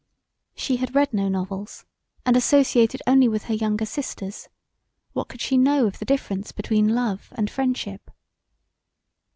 [0.55, 1.85] She had read no novels
[2.25, 4.49] and associated only with her younger sisters,
[5.13, 8.09] what could she know of the difference between love and friendship?